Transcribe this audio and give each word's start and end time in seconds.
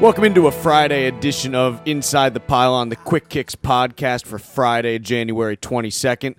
Welcome 0.00 0.24
into 0.24 0.46
a 0.46 0.50
Friday 0.50 1.08
edition 1.08 1.54
of 1.54 1.82
Inside 1.84 2.32
the 2.32 2.40
Pylon, 2.40 2.88
the 2.88 2.96
Quick 2.96 3.28
Kicks 3.28 3.54
podcast 3.54 4.24
for 4.24 4.38
Friday, 4.38 4.98
January 4.98 5.58
22nd. 5.58 6.36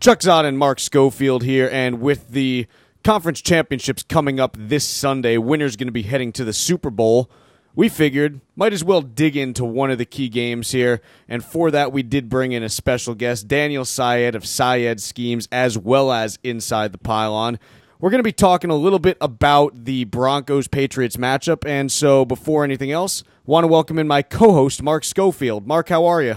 Chuck 0.00 0.18
Zodda 0.18 0.46
and 0.46 0.58
Mark 0.58 0.80
Schofield 0.80 1.44
here, 1.44 1.70
and 1.70 2.00
with 2.00 2.30
the 2.30 2.66
conference 3.04 3.40
championships 3.40 4.02
coming 4.02 4.40
up 4.40 4.56
this 4.58 4.84
Sunday, 4.84 5.38
winner's 5.38 5.76
going 5.76 5.86
to 5.86 5.92
be 5.92 6.02
heading 6.02 6.32
to 6.32 6.44
the 6.44 6.52
Super 6.52 6.90
Bowl. 6.90 7.30
We 7.76 7.88
figured 7.88 8.40
might 8.56 8.72
as 8.72 8.82
well 8.82 9.00
dig 9.00 9.36
into 9.36 9.64
one 9.64 9.92
of 9.92 9.98
the 9.98 10.04
key 10.04 10.28
games 10.28 10.72
here, 10.72 11.00
and 11.28 11.44
for 11.44 11.70
that 11.70 11.92
we 11.92 12.02
did 12.02 12.28
bring 12.28 12.50
in 12.50 12.64
a 12.64 12.68
special 12.68 13.14
guest, 13.14 13.46
Daniel 13.46 13.84
Syed 13.84 14.34
of 14.34 14.44
Syed 14.44 15.00
Schemes, 15.00 15.46
as 15.52 15.78
well 15.78 16.10
as 16.10 16.40
Inside 16.42 16.90
the 16.90 16.98
Pylon. 16.98 17.60
We're 18.04 18.10
going 18.10 18.18
to 18.18 18.22
be 18.22 18.32
talking 18.32 18.68
a 18.68 18.74
little 18.74 18.98
bit 18.98 19.16
about 19.22 19.86
the 19.86 20.04
Broncos 20.04 20.68
Patriots 20.68 21.16
matchup. 21.16 21.66
And 21.66 21.90
so, 21.90 22.26
before 22.26 22.62
anything 22.62 22.92
else, 22.92 23.24
want 23.46 23.64
to 23.64 23.68
welcome 23.68 23.98
in 23.98 24.06
my 24.06 24.20
co 24.20 24.52
host, 24.52 24.82
Mark 24.82 25.04
Schofield. 25.04 25.66
Mark, 25.66 25.88
how 25.88 26.04
are 26.04 26.22
you? 26.22 26.34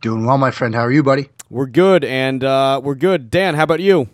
Doing 0.00 0.26
well, 0.26 0.38
my 0.38 0.50
friend. 0.50 0.74
How 0.74 0.80
are 0.80 0.90
you, 0.90 1.04
buddy? 1.04 1.28
We're 1.48 1.66
good, 1.66 2.04
and 2.04 2.42
uh, 2.42 2.80
we're 2.82 2.96
good. 2.96 3.30
Dan, 3.30 3.54
how 3.54 3.62
about 3.62 3.78
you? 3.78 4.08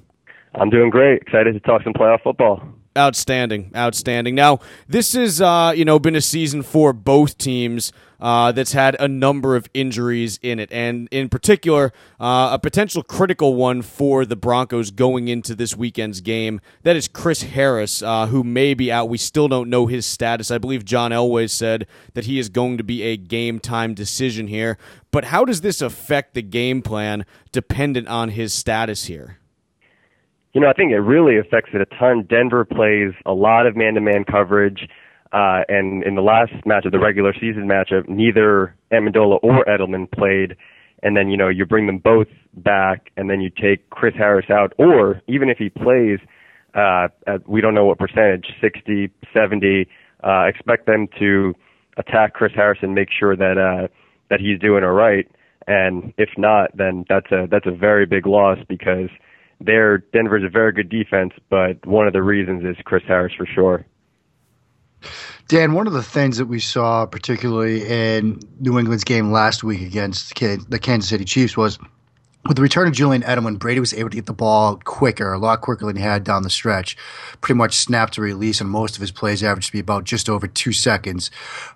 I'm 0.54 0.68
doing 0.68 0.90
great. 0.90 1.22
Excited 1.22 1.54
to 1.54 1.60
talk 1.60 1.82
some 1.84 1.94
playoff 1.94 2.22
football. 2.22 2.62
Outstanding, 2.98 3.70
outstanding. 3.76 4.34
Now, 4.34 4.58
this 4.88 5.12
has 5.12 5.40
uh, 5.40 5.72
you 5.76 5.84
know 5.84 6.00
been 6.00 6.16
a 6.16 6.20
season 6.20 6.64
for 6.64 6.92
both 6.92 7.38
teams 7.38 7.92
uh, 8.20 8.50
that's 8.50 8.72
had 8.72 8.96
a 8.98 9.06
number 9.06 9.54
of 9.54 9.70
injuries 9.72 10.40
in 10.42 10.58
it, 10.58 10.70
and 10.72 11.08
in 11.12 11.28
particular, 11.28 11.92
uh, 12.18 12.50
a 12.52 12.58
potential 12.58 13.04
critical 13.04 13.54
one 13.54 13.82
for 13.82 14.26
the 14.26 14.34
Broncos 14.34 14.90
going 14.90 15.28
into 15.28 15.54
this 15.54 15.76
weekend's 15.76 16.20
game. 16.20 16.60
That 16.82 16.96
is 16.96 17.06
Chris 17.06 17.42
Harris, 17.42 18.02
uh, 18.02 18.26
who 18.26 18.42
may 18.42 18.74
be 18.74 18.90
out. 18.90 19.08
We 19.08 19.18
still 19.18 19.46
don't 19.46 19.70
know 19.70 19.86
his 19.86 20.04
status. 20.04 20.50
I 20.50 20.58
believe 20.58 20.84
John 20.84 21.12
Elway 21.12 21.48
said 21.48 21.86
that 22.14 22.24
he 22.26 22.40
is 22.40 22.48
going 22.48 22.76
to 22.78 22.84
be 22.84 23.02
a 23.02 23.16
game 23.16 23.60
time 23.60 23.94
decision 23.94 24.48
here. 24.48 24.78
But 25.12 25.26
how 25.26 25.44
does 25.44 25.60
this 25.60 25.80
affect 25.80 26.34
the 26.34 26.42
game 26.42 26.82
plan 26.82 27.24
dependent 27.52 28.08
on 28.08 28.30
his 28.30 28.52
status 28.52 29.04
here? 29.04 29.39
You 30.52 30.60
know, 30.60 30.68
I 30.68 30.72
think 30.72 30.90
it 30.90 30.98
really 30.98 31.38
affects 31.38 31.70
it 31.72 31.80
a 31.80 31.86
ton. 31.96 32.26
Denver 32.28 32.64
plays 32.64 33.12
a 33.24 33.32
lot 33.32 33.66
of 33.66 33.76
man-to-man 33.76 34.24
coverage, 34.24 34.88
uh, 35.32 35.62
and 35.68 36.02
in 36.02 36.16
the 36.16 36.22
last 36.22 36.52
match 36.66 36.84
of 36.84 36.92
the 36.92 36.98
regular 36.98 37.32
season 37.34 37.68
matchup, 37.68 38.08
neither 38.08 38.74
Amendola 38.92 39.38
or 39.42 39.64
Edelman 39.66 40.10
played. 40.10 40.56
And 41.02 41.16
then 41.16 41.30
you 41.30 41.36
know 41.36 41.48
you 41.48 41.64
bring 41.64 41.86
them 41.86 41.98
both 41.98 42.26
back, 42.52 43.10
and 43.16 43.30
then 43.30 43.40
you 43.40 43.48
take 43.48 43.88
Chris 43.90 44.14
Harris 44.16 44.50
out, 44.50 44.74
or 44.76 45.22
even 45.28 45.48
if 45.48 45.56
he 45.56 45.70
plays, 45.70 46.18
uh, 46.74 47.08
at, 47.26 47.48
we 47.48 47.60
don't 47.60 47.74
know 47.74 47.86
what 47.86 47.98
percentage, 47.98 48.46
60, 48.60 49.08
70. 49.32 49.88
Uh, 50.22 50.44
expect 50.46 50.84
them 50.84 51.08
to 51.18 51.54
attack 51.96 52.34
Chris 52.34 52.52
Harris 52.54 52.80
and 52.82 52.94
make 52.94 53.08
sure 53.16 53.34
that 53.36 53.56
uh, 53.56 53.88
that 54.30 54.40
he's 54.40 54.58
doing 54.58 54.84
all 54.84 54.90
right. 54.90 55.30
And 55.66 56.12
if 56.18 56.30
not, 56.36 56.76
then 56.76 57.04
that's 57.08 57.30
a 57.30 57.46
that's 57.50 57.66
a 57.66 57.70
very 57.70 58.04
big 58.04 58.26
loss 58.26 58.58
because 58.68 59.08
there 59.60 59.98
Denver's 59.98 60.44
a 60.44 60.48
very 60.48 60.72
good 60.72 60.88
defense, 60.88 61.32
but 61.48 61.84
one 61.86 62.06
of 62.06 62.12
the 62.12 62.22
reasons 62.22 62.64
is 62.64 62.76
Chris 62.84 63.02
Harris 63.06 63.32
for 63.36 63.46
sure. 63.46 63.86
Dan, 65.48 65.72
one 65.72 65.86
of 65.86 65.92
the 65.92 66.02
things 66.02 66.36
that 66.38 66.46
we 66.46 66.60
saw, 66.60 67.06
particularly 67.06 67.86
in 67.86 68.38
New 68.60 68.78
England's 68.78 69.04
game 69.04 69.32
last 69.32 69.64
week 69.64 69.80
against 69.80 70.34
the 70.38 70.78
Kansas 70.80 71.08
City 71.08 71.24
Chiefs, 71.24 71.56
was 71.56 71.78
with 72.46 72.56
the 72.56 72.62
return 72.62 72.88
of 72.88 72.94
Julian 72.94 73.22
Edelman, 73.22 73.58
Brady 73.58 73.80
was 73.80 73.92
able 73.92 74.08
to 74.08 74.16
get 74.16 74.24
the 74.24 74.32
ball 74.32 74.80
quicker, 74.84 75.32
a 75.32 75.38
lot 75.38 75.60
quicker 75.60 75.86
than 75.86 75.96
he 75.96 76.02
had 76.02 76.24
down 76.24 76.42
the 76.42 76.50
stretch. 76.50 76.96
Pretty 77.42 77.58
much 77.58 77.74
snap 77.74 78.10
to 78.10 78.22
release, 78.22 78.62
and 78.62 78.70
most 78.70 78.94
of 78.94 79.02
his 79.02 79.10
plays 79.10 79.42
averaged 79.42 79.66
to 79.66 79.72
be 79.72 79.78
about 79.78 80.04
just 80.04 80.30
over 80.30 80.46
two 80.46 80.72
seconds. 80.72 81.30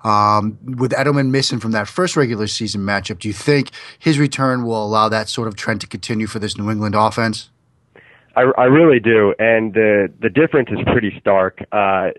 Um, 0.04 0.58
with 0.64 0.92
Edelman 0.92 1.30
missing 1.30 1.60
from 1.60 1.72
that 1.72 1.86
first 1.86 2.16
regular 2.16 2.46
season 2.46 2.80
matchup, 2.80 3.18
do 3.18 3.28
you 3.28 3.34
think 3.34 3.70
his 3.98 4.18
return 4.18 4.64
will 4.64 4.82
allow 4.82 5.08
that 5.10 5.28
sort 5.28 5.48
of 5.48 5.54
trend 5.54 5.82
to 5.82 5.86
continue 5.86 6.26
for 6.26 6.38
this 6.38 6.56
New 6.56 6.70
England 6.70 6.94
offense? 6.94 7.50
I, 8.36 8.42
I 8.58 8.64
really 8.64 9.00
do, 9.00 9.34
and 9.38 9.74
the 9.74 10.12
the 10.20 10.28
difference 10.28 10.68
is 10.70 10.78
pretty 10.86 11.16
stark. 11.20 11.60
Uh, 11.72 12.10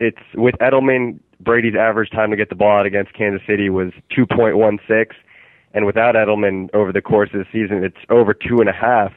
it's 0.00 0.20
with 0.34 0.54
Edelman, 0.60 1.20
Brady's 1.40 1.74
average 1.74 2.10
time 2.10 2.30
to 2.30 2.36
get 2.36 2.48
the 2.48 2.54
ball 2.54 2.78
out 2.78 2.86
against 2.86 3.14
Kansas 3.14 3.40
City 3.46 3.70
was 3.70 3.92
2.16, 4.16 5.06
and 5.74 5.86
without 5.86 6.14
Edelman 6.14 6.68
over 6.74 6.92
the 6.92 7.00
course 7.00 7.30
of 7.32 7.38
the 7.38 7.46
season, 7.52 7.84
it's 7.84 7.96
over 8.10 8.34
two 8.34 8.60
and 8.60 8.68
a 8.68 8.72
half. 8.72 9.12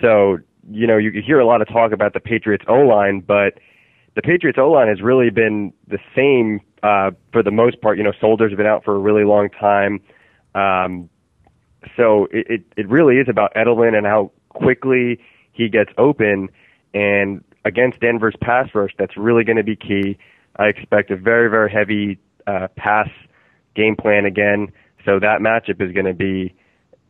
So 0.00 0.38
you 0.70 0.86
know 0.86 0.96
you 0.96 1.22
hear 1.24 1.38
a 1.38 1.46
lot 1.46 1.60
of 1.60 1.68
talk 1.68 1.92
about 1.92 2.14
the 2.14 2.20
Patriots 2.20 2.64
O 2.68 2.80
line, 2.80 3.20
but 3.20 3.58
the 4.14 4.22
Patriots 4.22 4.58
O 4.58 4.70
line 4.70 4.88
has 4.88 5.02
really 5.02 5.30
been 5.30 5.72
the 5.88 5.98
same 6.16 6.60
uh, 6.82 7.10
for 7.32 7.42
the 7.42 7.50
most 7.50 7.80
part. 7.80 7.98
You 7.98 8.04
know, 8.04 8.12
Solder's 8.20 8.54
been 8.54 8.66
out 8.66 8.84
for 8.84 8.96
a 8.96 8.98
really 8.98 9.24
long 9.24 9.50
time. 9.50 10.00
Um, 10.54 11.10
so 11.96 12.26
it, 12.30 12.46
it, 12.48 12.64
it 12.76 12.88
really 12.88 13.16
is 13.16 13.28
about 13.28 13.54
Edelman 13.54 13.96
and 13.96 14.06
how 14.06 14.32
quickly 14.50 15.20
he 15.60 15.68
gets 15.68 15.90
open. 15.98 16.48
And 16.94 17.44
against 17.64 18.00
Denver's 18.00 18.34
pass 18.40 18.68
rush, 18.74 18.92
that's 18.98 19.16
really 19.16 19.44
going 19.44 19.58
to 19.58 19.62
be 19.64 19.76
key. 19.76 20.18
I 20.56 20.66
expect 20.66 21.10
a 21.10 21.16
very, 21.16 21.48
very 21.50 21.70
heavy 21.70 22.18
uh, 22.46 22.68
pass 22.76 23.08
game 23.76 23.96
plan 23.96 24.24
again. 24.24 24.72
So 25.04 25.20
that 25.20 25.40
matchup 25.40 25.80
is 25.80 25.92
going 25.92 26.06
to 26.06 26.14
be 26.14 26.54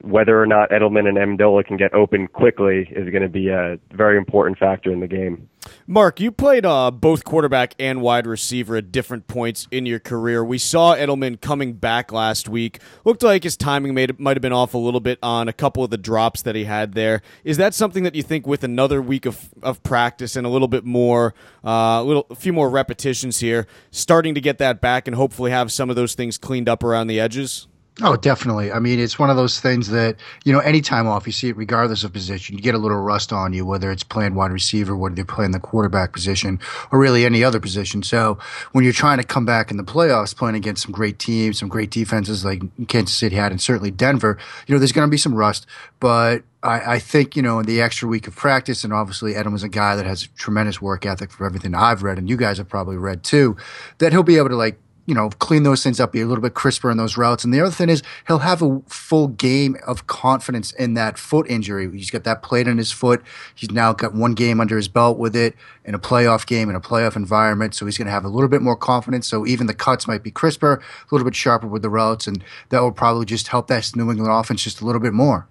whether 0.03 0.41
or 0.41 0.47
not 0.47 0.71
Edelman 0.71 1.09
and 1.09 1.16
Amendola 1.16 1.65
can 1.65 1.77
get 1.77 1.93
open 1.94 2.27
quickly 2.27 2.88
is 2.91 3.11
going 3.11 3.22
to 3.22 3.28
be 3.28 3.49
a 3.49 3.78
very 3.93 4.16
important 4.16 4.59
factor 4.59 4.93
in 4.93 5.00
the 5.00 5.06
game. 5.06 5.49
Mark, 5.87 6.21
you 6.21 6.33
played 6.33 6.65
uh, 6.65 6.91
both 6.91 7.25
quarterback 7.25 7.75
and 7.78 8.00
wide 8.00 8.27
receiver 8.27 8.77
at 8.77 8.91
different 8.91 9.27
points 9.27 9.69
in 9.71 9.84
your 9.84 9.99
career. 9.99 10.43
We 10.43 10.56
saw 10.56 10.94
Edelman 10.94 11.41
coming 11.41 11.75
back 11.75 12.12
last 12.12 12.49
week. 12.49 12.81
Looked 13.05 13.22
like 13.22 13.43
his 13.43 13.56
timing 13.56 13.93
made, 13.93 14.19
might 14.19 14.37
have 14.37 14.43
been 14.43 14.53
off 14.53 14.72
a 14.72 14.78
little 14.78 15.00
bit 15.00 15.19
on 15.22 15.49
a 15.49 15.53
couple 15.53 15.84
of 15.84 15.91
the 15.91 15.99
drops 15.99 16.43
that 16.43 16.55
he 16.55 16.65
had 16.65 16.94
there. 16.94 17.21
Is 17.44 17.59
that 17.59 17.75
something 17.75 18.05
that 18.05 18.15
you 18.15 18.22
think 18.22 18.47
with 18.47 18.65
another 18.65 19.03
week 19.03 19.27
of, 19.27 19.50
of 19.62 19.82
practice 19.82 20.34
and 20.34 20.47
a 20.47 20.50
little 20.50 20.69
bit 20.69 20.84
more, 20.84 21.34
uh, 21.65 22.00
a 22.00 22.03
little, 22.03 22.27
a 22.31 22.34
few 22.34 22.53
more 22.53 22.71
repetitions 22.71 23.41
here, 23.41 23.67
starting 23.91 24.34
to 24.34 24.41
get 24.41 24.59
that 24.59 24.81
back 24.81 25.06
and 25.06 25.15
hopefully 25.15 25.50
have 25.50 25.71
some 25.71 25.91
of 25.91 25.97
those 25.97 26.15
things 26.15 26.38
cleaned 26.38 26.69
up 26.69 26.82
around 26.82 27.09
the 27.09 27.21
edges? 27.21 27.67
Oh, 28.02 28.16
definitely. 28.16 28.72
I 28.72 28.78
mean, 28.78 28.98
it's 28.98 29.18
one 29.18 29.28
of 29.28 29.36
those 29.36 29.60
things 29.60 29.90
that, 29.90 30.16
you 30.44 30.52
know, 30.52 30.60
anytime 30.60 31.06
off, 31.06 31.26
you 31.26 31.32
see 31.32 31.48
it 31.48 31.56
regardless 31.56 32.02
of 32.02 32.12
position, 32.12 32.56
you 32.56 32.62
get 32.62 32.74
a 32.74 32.78
little 32.78 32.96
rust 32.96 33.30
on 33.30 33.52
you, 33.52 33.66
whether 33.66 33.90
it's 33.90 34.04
playing 34.04 34.34
wide 34.34 34.52
receiver, 34.52 34.96
whether 34.96 35.16
you're 35.16 35.26
playing 35.26 35.50
the 35.50 35.60
quarterback 35.60 36.12
position, 36.12 36.60
or 36.90 36.98
really 36.98 37.26
any 37.26 37.44
other 37.44 37.60
position. 37.60 38.02
So 38.02 38.38
when 38.72 38.84
you're 38.84 38.94
trying 38.94 39.18
to 39.18 39.24
come 39.24 39.44
back 39.44 39.70
in 39.70 39.76
the 39.76 39.82
playoffs, 39.84 40.34
playing 40.34 40.56
against 40.56 40.82
some 40.82 40.92
great 40.92 41.18
teams, 41.18 41.58
some 41.58 41.68
great 41.68 41.90
defenses 41.90 42.42
like 42.42 42.62
Kansas 42.88 43.14
City 43.14 43.36
had, 43.36 43.52
and 43.52 43.60
certainly 43.60 43.90
Denver, 43.90 44.38
you 44.66 44.74
know, 44.74 44.78
there's 44.78 44.92
going 44.92 45.06
to 45.06 45.10
be 45.10 45.18
some 45.18 45.34
rust. 45.34 45.66
But 45.98 46.44
I, 46.62 46.94
I, 46.94 46.98
think, 47.00 47.36
you 47.36 47.42
know, 47.42 47.58
in 47.58 47.66
the 47.66 47.82
extra 47.82 48.08
week 48.08 48.26
of 48.26 48.34
practice, 48.34 48.82
and 48.82 48.94
obviously 48.94 49.34
Adam 49.34 49.54
is 49.54 49.62
a 49.62 49.68
guy 49.68 49.96
that 49.96 50.06
has 50.06 50.22
a 50.22 50.28
tremendous 50.28 50.80
work 50.80 51.04
ethic 51.04 51.30
for 51.30 51.44
everything 51.44 51.74
I've 51.74 52.02
read, 52.02 52.16
and 52.16 52.30
you 52.30 52.38
guys 52.38 52.56
have 52.56 52.68
probably 52.68 52.96
read 52.96 53.24
too, 53.24 53.58
that 53.98 54.12
he'll 54.12 54.22
be 54.22 54.38
able 54.38 54.48
to, 54.48 54.56
like, 54.56 54.78
you 55.10 55.16
know, 55.16 55.28
clean 55.41 55.65
those 55.65 55.82
things 55.82 55.98
up, 55.98 56.12
be 56.12 56.21
a 56.21 56.26
little 56.26 56.41
bit 56.41 56.54
crisper 56.54 56.88
in 56.88 56.97
those 56.97 57.16
routes. 57.16 57.43
And 57.43 57.53
the 57.53 57.60
other 57.60 57.72
thing 57.72 57.88
is 57.88 58.00
he'll 58.28 58.38
have 58.38 58.62
a 58.62 58.81
full 58.87 59.26
game 59.26 59.76
of 59.84 60.06
confidence 60.06 60.70
in 60.75 60.94
that 60.94 61.19
foot 61.19 61.50
injury. 61.50 61.90
He's 61.90 62.12
got 62.12 62.23
that 62.23 62.44
plate 62.44 62.69
in 62.69 62.79
his 62.79 62.93
foot. 62.93 63.20
He's 63.56 63.73
now 63.73 63.93
got 63.93 64.14
one 64.14 64.34
game 64.34 64.61
under 64.61 64.76
his 64.76 64.87
belt 64.87 65.19
with 65.19 65.34
it 65.34 65.56
in 65.84 65.96
a 65.96 65.99
playoff 65.99 66.46
game, 66.46 66.70
in 66.70 66.76
a 66.76 66.81
playoff 66.81 67.17
environment. 67.17 67.75
So 67.75 67.87
he's 67.87 67.99
going 67.99 68.06
to 68.06 68.12
have 68.12 68.25
a 68.25 68.29
little 68.29 68.49
bit 68.49 68.62
more 68.62 68.76
confidence. 68.76 69.26
So 69.26 69.44
even 69.49 69.67
the 69.67 69.75
cuts 69.75 70.06
might 70.06 70.23
be 70.23 70.31
crisper, 70.31 70.75
a 70.75 71.12
little 71.12 71.25
bit 71.25 71.34
sharper 71.34 71.67
with 71.67 71.82
the 71.82 71.90
routes. 71.90 72.29
And 72.29 72.44
that 72.69 72.81
will 72.81 72.93
probably 72.93 73.26
just 73.26 73.49
help 73.49 73.67
that 73.67 73.90
New 73.96 74.12
England 74.12 74.32
offense 74.32 74.62
just 74.62 74.81
a 74.81 74.87
little 74.87 75.00
bit 75.00 75.12
more. 75.12 75.49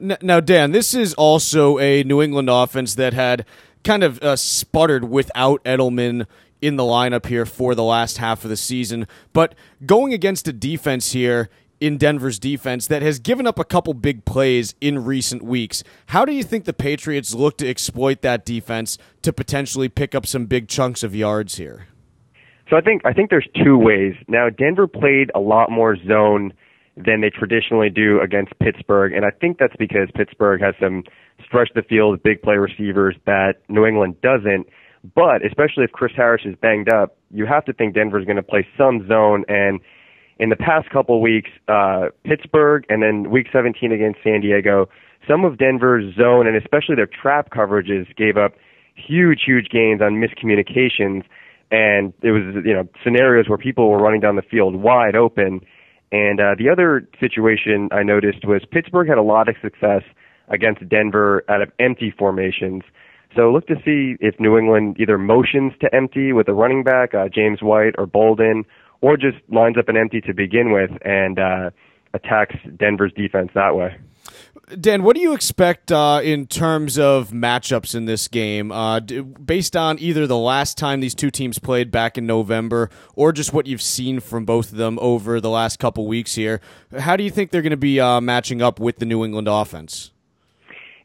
Now, 0.00 0.40
Dan, 0.40 0.72
this 0.72 0.94
is 0.94 1.14
also 1.14 1.78
a 1.78 2.02
New 2.02 2.20
England 2.20 2.50
offense 2.50 2.96
that 2.96 3.14
had 3.14 3.46
kind 3.84 4.02
of 4.02 4.20
uh, 4.20 4.34
sputtered 4.34 5.04
without 5.04 5.62
Edelman 5.62 6.26
in 6.60 6.76
the 6.76 6.82
lineup 6.82 7.26
here 7.26 7.46
for 7.46 7.74
the 7.74 7.82
last 7.82 8.18
half 8.18 8.44
of 8.44 8.50
the 8.50 8.56
season. 8.56 9.06
But 9.32 9.54
going 9.84 10.12
against 10.12 10.48
a 10.48 10.52
defense 10.52 11.12
here 11.12 11.48
in 11.80 11.98
Denver's 11.98 12.38
defense 12.38 12.86
that 12.86 13.02
has 13.02 13.18
given 13.18 13.46
up 13.46 13.58
a 13.58 13.64
couple 13.64 13.92
big 13.94 14.24
plays 14.24 14.74
in 14.80 15.04
recent 15.04 15.42
weeks, 15.42 15.84
how 16.06 16.24
do 16.24 16.32
you 16.32 16.42
think 16.42 16.64
the 16.64 16.72
Patriots 16.72 17.34
look 17.34 17.58
to 17.58 17.68
exploit 17.68 18.22
that 18.22 18.44
defense 18.44 18.98
to 19.22 19.32
potentially 19.32 19.88
pick 19.88 20.14
up 20.14 20.26
some 20.26 20.46
big 20.46 20.68
chunks 20.68 21.02
of 21.02 21.14
yards 21.14 21.56
here? 21.56 21.88
So 22.68 22.76
I 22.76 22.80
think 22.80 23.02
I 23.04 23.12
think 23.12 23.30
there's 23.30 23.48
two 23.62 23.78
ways. 23.78 24.14
Now 24.26 24.48
Denver 24.50 24.88
played 24.88 25.30
a 25.34 25.40
lot 25.40 25.70
more 25.70 25.96
zone 25.96 26.52
than 26.96 27.20
they 27.20 27.30
traditionally 27.30 27.90
do 27.90 28.20
against 28.20 28.58
Pittsburgh, 28.58 29.12
and 29.12 29.24
I 29.24 29.30
think 29.30 29.58
that's 29.58 29.76
because 29.78 30.08
Pittsburgh 30.14 30.60
has 30.62 30.74
some 30.80 31.04
stretch 31.44 31.68
the 31.74 31.82
field 31.82 32.22
big 32.22 32.42
play 32.42 32.56
receivers 32.56 33.14
that 33.26 33.56
New 33.68 33.86
England 33.86 34.20
doesn't. 34.20 34.66
But 35.14 35.44
especially 35.44 35.84
if 35.84 35.92
Chris 35.92 36.12
Harris 36.16 36.42
is 36.44 36.54
banged 36.60 36.88
up, 36.92 37.16
you 37.30 37.46
have 37.46 37.64
to 37.66 37.72
think 37.72 37.94
Denver's 37.94 38.24
going 38.24 38.36
to 38.36 38.42
play 38.42 38.66
some 38.76 39.06
zone. 39.06 39.44
And 39.48 39.80
in 40.38 40.48
the 40.48 40.56
past 40.56 40.90
couple 40.90 41.20
weeks, 41.20 41.50
uh, 41.68 42.06
Pittsburgh 42.24 42.84
and 42.88 43.02
then 43.02 43.30
Week 43.30 43.46
17 43.52 43.92
against 43.92 44.20
San 44.22 44.40
Diego, 44.40 44.88
some 45.28 45.44
of 45.44 45.58
Denver's 45.58 46.14
zone 46.14 46.46
and 46.46 46.56
especially 46.56 46.94
their 46.94 47.08
trap 47.08 47.50
coverages 47.50 48.14
gave 48.16 48.36
up 48.36 48.54
huge, 48.94 49.42
huge 49.44 49.68
gains 49.68 50.00
on 50.00 50.14
miscommunications. 50.14 51.24
and 51.70 52.12
it 52.22 52.30
was 52.30 52.64
you 52.64 52.72
know 52.72 52.88
scenarios 53.02 53.48
where 53.48 53.58
people 53.58 53.90
were 53.90 53.98
running 53.98 54.20
down 54.20 54.36
the 54.36 54.42
field 54.42 54.76
wide 54.76 55.16
open. 55.16 55.60
And 56.12 56.40
uh, 56.40 56.54
the 56.56 56.68
other 56.68 57.08
situation 57.18 57.88
I 57.90 58.04
noticed 58.04 58.46
was 58.46 58.62
Pittsburgh 58.70 59.08
had 59.08 59.18
a 59.18 59.22
lot 59.22 59.48
of 59.48 59.56
success 59.60 60.02
against 60.48 60.88
Denver 60.88 61.44
out 61.48 61.60
of 61.60 61.72
empty 61.80 62.14
formations. 62.16 62.82
So 63.36 63.52
look 63.52 63.66
to 63.66 63.76
see 63.84 64.16
if 64.20 64.40
New 64.40 64.56
England 64.56 64.96
either 64.98 65.18
motions 65.18 65.74
to 65.82 65.94
empty 65.94 66.32
with 66.32 66.48
a 66.48 66.54
running 66.54 66.82
back, 66.82 67.14
uh, 67.14 67.28
James 67.28 67.62
White 67.62 67.94
or 67.98 68.06
Bolden, 68.06 68.64
or 69.02 69.18
just 69.18 69.36
lines 69.48 69.76
up 69.78 69.90
an 69.90 69.96
empty 69.96 70.22
to 70.22 70.32
begin 70.32 70.72
with 70.72 70.90
and 71.02 71.38
uh, 71.38 71.70
attacks 72.14 72.56
Denver's 72.76 73.12
defense 73.12 73.50
that 73.54 73.76
way. 73.76 73.96
Dan, 74.80 75.04
what 75.04 75.14
do 75.14 75.22
you 75.22 75.32
expect 75.32 75.92
uh, 75.92 76.20
in 76.24 76.46
terms 76.46 76.98
of 76.98 77.30
matchups 77.30 77.94
in 77.94 78.06
this 78.06 78.26
game, 78.26 78.72
uh, 78.72 78.98
based 78.98 79.76
on 79.76 79.96
either 80.00 80.26
the 80.26 80.36
last 80.36 80.76
time 80.76 80.98
these 80.98 81.14
two 81.14 81.30
teams 81.30 81.60
played 81.60 81.92
back 81.92 82.18
in 82.18 82.26
November, 82.26 82.90
or 83.14 83.32
just 83.32 83.52
what 83.52 83.66
you've 83.66 83.82
seen 83.82 84.18
from 84.18 84.44
both 84.44 84.72
of 84.72 84.78
them 84.78 84.98
over 85.00 85.40
the 85.40 85.50
last 85.50 85.78
couple 85.78 86.08
weeks 86.08 86.34
here? 86.34 86.60
How 86.98 87.16
do 87.16 87.22
you 87.22 87.30
think 87.30 87.52
they're 87.52 87.62
going 87.62 87.70
to 87.70 87.76
be 87.76 88.00
uh, 88.00 88.20
matching 88.20 88.60
up 88.60 88.80
with 88.80 88.96
the 88.96 89.06
New 89.06 89.24
England 89.24 89.46
offense? 89.46 90.10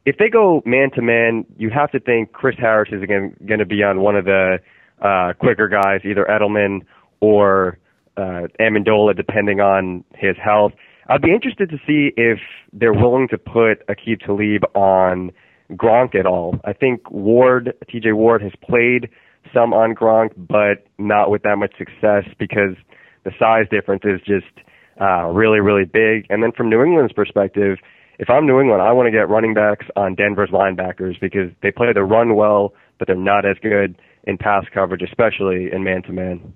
If 0.06 0.18
they 0.18 0.30
go 0.30 0.63
man 0.65 0.92
to 0.95 1.01
man, 1.01 1.45
you 1.57 1.69
have 1.69 1.92
to 1.92 2.00
think 2.00 2.33
Chris 2.33 2.56
Harris 2.57 2.89
is 2.92 3.06
going 3.06 3.59
to 3.59 3.65
be 3.65 3.83
on 3.83 4.01
one 4.01 4.15
of 4.15 4.25
the 4.25 4.57
uh, 5.01 5.33
quicker 5.39 5.68
guys, 5.68 6.01
either 6.03 6.25
Edelman 6.25 6.81
or 7.19 7.77
uh, 8.18 8.48
Amendola, 8.59 9.15
depending 9.15 9.59
on 9.59 10.03
his 10.15 10.36
health. 10.44 10.74
I'd 11.07 11.21
be 11.21 11.31
interested 11.33 11.69
to 11.69 11.77
see 11.86 12.12
if 12.18 12.39
they're 12.74 12.94
willing 12.94 13.27
to 13.30 13.38
put 13.38 13.86
Aqib 13.88 14.25
Talib 14.25 14.63
on 14.75 15.31
Gronk 15.74 16.15
at 16.15 16.25
all. 16.25 16.59
I 16.65 16.74
think 16.74 17.09
Ward, 17.12 17.74
TJ 17.89 18.13
Ward, 18.13 18.42
has 18.42 18.51
played 18.63 19.09
some 19.53 19.74
on 19.74 19.95
Gronk, 19.95 20.31
but 20.38 20.86
not 20.98 21.30
with 21.30 21.44
that 21.44 21.57
much 21.57 21.74
success 21.77 22.25
because 22.39 22.75
the 23.24 23.31
size 23.38 23.65
difference 23.69 24.03
is 24.06 24.19
just 24.21 24.65
uh, 25.00 25.25
really, 25.25 25.59
really 25.59 25.86
big. 25.86 26.25
And 26.30 26.44
then 26.44 26.51
from 26.51 26.69
New 26.69 26.83
England's 26.83 27.13
perspective, 27.13 27.77
if 28.19 28.30
I'm 28.30 28.46
New 28.46 28.60
England, 28.60 28.81
I 28.81 28.92
want 28.92 29.08
to 29.08 29.12
get 29.12 29.30
running 29.30 29.54
backs 29.54 29.86
on 29.96 30.16
Denver's 30.16 30.50
linebackers 30.50 31.19
because 31.19 31.52
they 31.62 31.72
play 31.72 31.92
the 31.94 32.04
run 32.04 32.36
well, 32.36 32.74
but 33.00 33.08
they're 33.08 33.16
not 33.16 33.46
as 33.46 33.58
good 33.62 34.00
in 34.24 34.38
pass 34.38 34.66
coverage, 34.74 35.02
especially 35.02 35.72
in 35.72 35.84
man 35.84 36.04
to 36.04 36.12
man. 36.12 36.54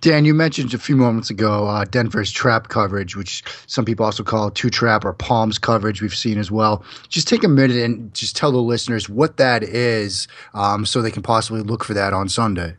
Dan, 0.00 0.24
you 0.24 0.34
mentioned 0.34 0.74
a 0.74 0.78
few 0.78 0.96
moments 0.96 1.30
ago 1.30 1.66
uh, 1.66 1.84
Denver's 1.84 2.30
trap 2.30 2.68
coverage, 2.68 3.16
which 3.16 3.42
some 3.66 3.84
people 3.84 4.04
also 4.04 4.22
call 4.22 4.50
two 4.50 4.70
trap 4.70 5.04
or 5.04 5.12
palms 5.12 5.58
coverage. 5.58 6.00
We've 6.00 6.14
seen 6.14 6.38
as 6.38 6.50
well. 6.50 6.84
Just 7.08 7.26
take 7.26 7.42
a 7.42 7.48
minute 7.48 7.76
and 7.76 8.12
just 8.14 8.36
tell 8.36 8.52
the 8.52 8.58
listeners 8.58 9.08
what 9.08 9.38
that 9.38 9.62
is, 9.62 10.28
um, 10.54 10.86
so 10.86 11.02
they 11.02 11.10
can 11.10 11.22
possibly 11.22 11.62
look 11.62 11.84
for 11.84 11.94
that 11.94 12.12
on 12.12 12.28
Sunday. 12.28 12.76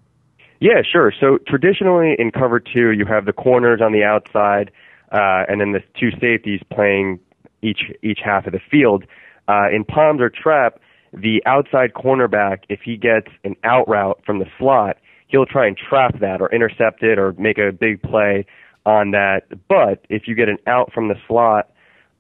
Yeah, 0.60 0.82
sure. 0.90 1.14
So 1.20 1.38
traditionally 1.46 2.16
in 2.18 2.32
cover 2.32 2.60
two, 2.60 2.92
you 2.92 3.06
have 3.06 3.26
the 3.26 3.34
corners 3.34 3.82
on 3.82 3.92
the 3.92 4.04
outside, 4.04 4.72
uh, 5.12 5.44
and 5.48 5.62
then 5.62 5.72
the 5.72 5.84
two 6.00 6.12
safeties 6.20 6.62
playing 6.74 7.20
each 7.62 7.92
each 8.02 8.20
half 8.24 8.46
of 8.46 8.54
the 8.54 8.62
field. 8.72 9.04
Uh, 9.48 9.70
in 9.74 9.84
palms 9.84 10.22
or 10.22 10.30
trap, 10.30 10.80
the 11.14 11.42
outside 11.46 11.94
cornerback, 11.94 12.60
if 12.70 12.82
he 12.84 12.98
gets 12.98 13.28
an 13.44 13.56
out 13.64 13.88
route 13.88 14.20
from 14.26 14.40
the 14.40 14.46
slot, 14.58 14.98
he'll 15.28 15.46
try 15.46 15.68
and 15.68 15.78
trap 15.78 16.20
that 16.20 16.42
or 16.42 16.54
intercept 16.54 17.04
it 17.04 17.18
or 17.18 17.34
make 17.34 17.58
a 17.58 17.72
big 17.72 18.02
play 18.02 18.46
on 18.86 19.12
that. 19.12 19.42
But 19.68 20.06
if 20.10 20.28
you 20.28 20.36
get 20.36 20.50
an 20.50 20.58
out 20.68 20.92
from 20.94 21.08
the 21.08 21.16
slot 21.28 21.70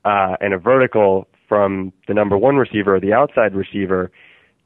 uh, 0.05 0.37
and 0.39 0.53
a 0.53 0.57
vertical 0.57 1.27
from 1.47 1.93
the 2.07 2.13
number 2.13 2.37
one 2.37 2.57
receiver 2.57 2.95
or 2.95 2.99
the 2.99 3.13
outside 3.13 3.55
receiver, 3.55 4.11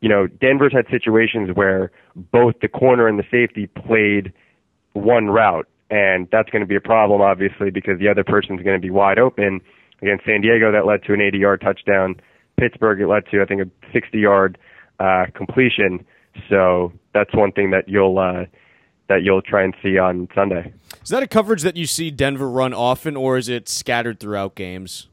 you 0.02 0.10
know, 0.10 0.28
Denver's 0.28 0.74
had 0.74 0.86
situations 0.90 1.52
where 1.54 1.92
both 2.16 2.56
the 2.62 2.68
corner 2.68 3.08
and 3.08 3.20
the 3.20 3.24
safety 3.30 3.68
played 3.68 4.34
one 4.94 5.28
route. 5.28 5.68
And 5.92 6.28
that's 6.32 6.50
going 6.50 6.62
to 6.62 6.68
be 6.68 6.76
a 6.76 6.82
problem, 6.82 7.22
obviously, 7.22 7.70
because 7.70 8.00
the 8.00 8.08
other 8.08 8.24
person's 8.24 8.62
going 8.62 8.80
to 8.80 8.82
be 8.82 8.90
wide 8.90 9.20
open. 9.20 9.62
Against 10.02 10.26
San 10.26 10.42
Diego, 10.42 10.72
that 10.72 10.86
led 10.86 11.04
to 11.04 11.14
an 11.14 11.22
80 11.22 11.38
yard 11.38 11.62
touchdown. 11.62 12.16
Pittsburgh, 12.60 13.02
it 13.02 13.08
led 13.08 13.26
to, 13.32 13.42
I 13.42 13.46
think, 13.46 13.62
a 13.62 13.92
60 13.94 14.18
yard 14.18 14.58
uh, 15.00 15.26
completion. 15.34 16.06
So 16.50 16.92
that's 17.14 17.34
one 17.34 17.52
thing 17.52 17.72
that 17.72 17.88
you'll 17.88 18.18
uh, 18.18 18.46
that 19.10 19.24
you'll 19.24 19.42
try 19.42 19.64
and 19.64 19.76
see 19.84 19.98
on 19.98 20.28
Sunday. 20.34 20.74
Is 21.04 21.10
that 21.10 21.22
a 21.22 21.28
coverage 21.28 21.64
that 21.64 21.76
you 21.76 21.86
see 21.86 22.12
Denver 22.12 22.50
run 22.50 22.74
often, 22.74 23.18
or 23.18 23.38
is 23.38 23.50
it 23.50 23.68
scattered 23.68 24.20
throughout 24.20 24.56
games? 24.56 25.08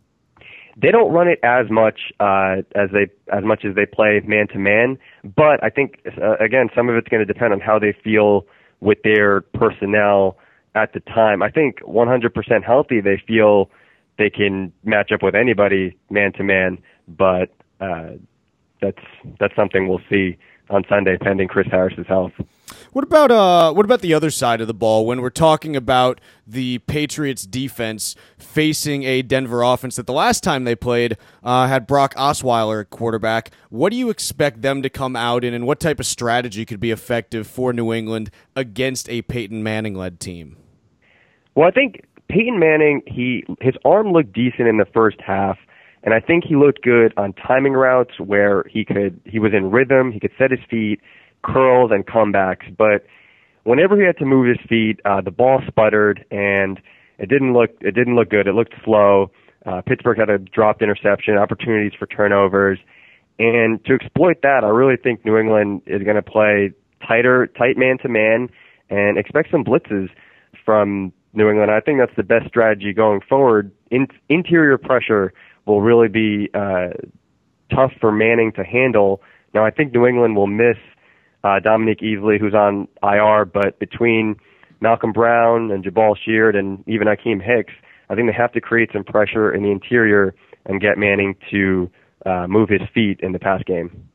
They 0.80 0.92
don't 0.92 1.12
run 1.12 1.26
it 1.26 1.40
as 1.42 1.68
much 1.70 2.12
uh, 2.20 2.62
as 2.76 2.90
they 2.92 3.08
as 3.32 3.42
much 3.42 3.64
as 3.64 3.74
they 3.74 3.84
play 3.84 4.20
man 4.24 4.46
to 4.48 4.58
man, 4.58 4.98
but 5.24 5.62
I 5.64 5.70
think 5.70 5.98
uh, 6.22 6.36
again 6.36 6.68
some 6.74 6.88
of 6.88 6.94
it's 6.94 7.08
going 7.08 7.26
to 7.26 7.30
depend 7.30 7.52
on 7.52 7.60
how 7.60 7.80
they 7.80 7.92
feel 8.04 8.46
with 8.80 8.98
their 9.02 9.40
personnel 9.40 10.36
at 10.76 10.92
the 10.92 11.00
time. 11.00 11.42
I 11.42 11.50
think 11.50 11.80
100% 11.80 12.64
healthy, 12.64 13.00
they 13.00 13.20
feel 13.26 13.70
they 14.18 14.30
can 14.30 14.72
match 14.84 15.12
up 15.12 15.22
with 15.22 15.34
anybody 15.34 15.96
man 16.10 16.32
to 16.34 16.44
man, 16.44 16.78
but 17.06 17.50
uh, 17.80 18.10
that's 18.80 18.98
that's 19.40 19.54
something 19.56 19.88
we'll 19.88 20.02
see 20.10 20.36
on 20.70 20.84
Sunday, 20.88 21.16
pending 21.16 21.48
Chris 21.48 21.66
Harris's 21.70 22.06
health. 22.06 22.32
What 22.92 23.04
about 23.04 23.30
uh? 23.30 23.72
What 23.72 23.84
about 23.84 24.00
the 24.00 24.12
other 24.14 24.30
side 24.30 24.60
of 24.60 24.66
the 24.66 24.74
ball 24.74 25.06
when 25.06 25.20
we're 25.20 25.30
talking 25.30 25.76
about 25.76 26.20
the 26.46 26.78
Patriots 26.80 27.46
defense 27.46 28.14
facing 28.36 29.04
a 29.04 29.22
Denver 29.22 29.62
offense 29.62 29.96
that 29.96 30.06
the 30.06 30.12
last 30.12 30.42
time 30.42 30.64
they 30.64 30.74
played 30.74 31.16
uh, 31.42 31.66
had 31.66 31.86
Brock 31.86 32.14
Osweiler 32.14 32.82
at 32.82 32.90
quarterback? 32.90 33.50
What 33.70 33.90
do 33.90 33.96
you 33.96 34.10
expect 34.10 34.62
them 34.62 34.82
to 34.82 34.90
come 34.90 35.16
out 35.16 35.44
in, 35.44 35.54
and 35.54 35.66
what 35.66 35.80
type 35.80 36.00
of 36.00 36.06
strategy 36.06 36.64
could 36.64 36.80
be 36.80 36.90
effective 36.90 37.46
for 37.46 37.72
New 37.72 37.92
England 37.92 38.30
against 38.56 39.08
a 39.08 39.22
Peyton 39.22 39.62
Manning 39.62 39.94
led 39.94 40.20
team? 40.20 40.56
Well, 41.54 41.68
I 41.68 41.72
think 41.72 42.04
Peyton 42.28 42.58
Manning 42.58 43.02
he 43.06 43.44
his 43.60 43.74
arm 43.84 44.12
looked 44.12 44.32
decent 44.32 44.68
in 44.68 44.78
the 44.78 44.86
first 44.92 45.18
half. 45.20 45.58
And 46.04 46.14
I 46.14 46.20
think 46.20 46.44
he 46.44 46.54
looked 46.54 46.82
good 46.82 47.12
on 47.16 47.32
timing 47.32 47.72
routes 47.72 48.20
where 48.20 48.64
he 48.70 48.84
could 48.84 49.20
he 49.24 49.38
was 49.38 49.52
in 49.52 49.70
rhythm, 49.70 50.12
he 50.12 50.20
could 50.20 50.30
set 50.38 50.50
his 50.50 50.60
feet, 50.70 51.00
curls 51.42 51.90
and 51.92 52.06
comebacks. 52.06 52.74
But 52.76 53.04
whenever 53.64 53.96
he 53.96 54.06
had 54.06 54.16
to 54.18 54.24
move 54.24 54.46
his 54.46 54.64
feet, 54.68 55.00
uh, 55.04 55.20
the 55.20 55.32
ball 55.32 55.60
sputtered 55.66 56.24
and 56.30 56.80
it 57.18 57.28
didn't 57.28 57.52
look 57.52 57.70
it 57.80 57.94
didn't 57.94 58.14
look 58.14 58.30
good. 58.30 58.46
It 58.46 58.54
looked 58.54 58.74
slow. 58.84 59.30
Uh, 59.66 59.82
Pittsburgh 59.82 60.18
had 60.18 60.30
a 60.30 60.38
dropped 60.38 60.82
interception, 60.82 61.36
opportunities 61.36 61.92
for 61.98 62.06
turnovers, 62.06 62.78
and 63.38 63.84
to 63.84 63.94
exploit 63.94 64.42
that, 64.42 64.64
I 64.64 64.68
really 64.68 64.96
think 64.96 65.24
New 65.24 65.36
England 65.36 65.82
is 65.86 66.02
going 66.02 66.16
to 66.16 66.22
play 66.22 66.72
tighter, 67.06 67.46
tight 67.46 67.76
man 67.76 67.98
to 67.98 68.08
man, 68.08 68.48
and 68.88 69.18
expect 69.18 69.50
some 69.50 69.64
blitzes 69.64 70.08
from 70.64 71.12
New 71.38 71.48
England. 71.48 71.70
I 71.70 71.80
think 71.80 71.98
that's 71.98 72.14
the 72.16 72.22
best 72.22 72.46
strategy 72.48 72.92
going 72.92 73.20
forward. 73.26 73.72
In, 73.90 74.08
interior 74.28 74.76
pressure 74.76 75.32
will 75.64 75.80
really 75.80 76.08
be 76.08 76.50
uh, 76.52 76.88
tough 77.74 77.92
for 78.00 78.12
Manning 78.12 78.52
to 78.52 78.64
handle. 78.64 79.22
Now, 79.54 79.64
I 79.64 79.70
think 79.70 79.94
New 79.94 80.06
England 80.06 80.36
will 80.36 80.46
miss 80.46 80.76
uh, 81.44 81.60
Dominique 81.60 82.00
Easley, 82.00 82.38
who's 82.38 82.54
on 82.54 82.88
IR, 83.02 83.44
but 83.46 83.78
between 83.78 84.36
Malcolm 84.80 85.12
Brown 85.12 85.70
and 85.70 85.84
Jabaal 85.84 86.16
Sheard 86.16 86.56
and 86.56 86.84
even 86.86 87.08
Akiem 87.08 87.40
Hicks, 87.42 87.72
I 88.10 88.14
think 88.14 88.28
they 88.28 88.36
have 88.36 88.52
to 88.52 88.60
create 88.60 88.90
some 88.92 89.04
pressure 89.04 89.52
in 89.52 89.62
the 89.62 89.70
interior 89.70 90.34
and 90.66 90.80
get 90.80 90.98
Manning 90.98 91.34
to 91.50 91.90
uh, 92.26 92.46
move 92.48 92.68
his 92.68 92.82
feet 92.92 93.20
in 93.22 93.32
the 93.32 93.38
pass 93.38 93.62
game. 93.64 94.08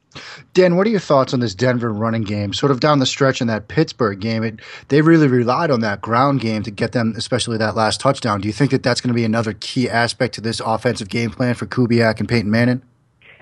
Dan, 0.53 0.75
what 0.75 0.87
are 0.87 0.89
your 0.89 0.99
thoughts 0.99 1.33
on 1.33 1.39
this 1.39 1.55
Denver 1.55 1.91
running 1.91 2.23
game? 2.23 2.53
Sort 2.53 2.71
of 2.71 2.79
down 2.79 2.99
the 2.99 3.05
stretch 3.05 3.41
in 3.41 3.47
that 3.47 3.67
Pittsburgh 3.67 4.19
game, 4.19 4.43
it, 4.43 4.59
they 4.89 5.01
really 5.01 5.27
relied 5.27 5.71
on 5.71 5.81
that 5.81 6.01
ground 6.01 6.41
game 6.41 6.63
to 6.63 6.71
get 6.71 6.91
them, 6.91 7.13
especially 7.17 7.57
that 7.57 7.75
last 7.75 7.99
touchdown. 7.99 8.41
Do 8.41 8.47
you 8.47 8.53
think 8.53 8.71
that 8.71 8.83
that's 8.83 9.01
going 9.01 9.09
to 9.09 9.15
be 9.15 9.25
another 9.25 9.53
key 9.53 9.89
aspect 9.89 10.35
to 10.35 10.41
this 10.41 10.59
offensive 10.59 11.09
game 11.09 11.31
plan 11.31 11.55
for 11.55 11.65
Kubiak 11.65 12.19
and 12.19 12.29
Peyton 12.29 12.51
Manning? 12.51 12.81